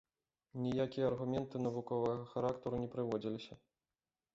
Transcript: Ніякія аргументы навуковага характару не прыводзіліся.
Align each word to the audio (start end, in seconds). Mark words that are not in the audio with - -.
Ніякія 0.63 1.05
аргументы 1.11 1.55
навуковага 1.67 2.27
характару 2.33 2.75
не 2.87 2.95
прыводзіліся. 2.97 3.65